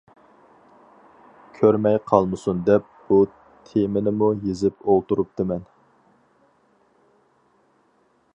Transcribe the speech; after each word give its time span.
كۆرمەي 1.57 1.97
قالمىسۇن 2.11 2.63
دەپ، 2.69 2.87
بۇ 3.11 3.19
تېمىنىمۇ 3.69 4.31
يېزىپ 4.47 4.83
ئولتۇرۇپتىمەن. 4.87 5.71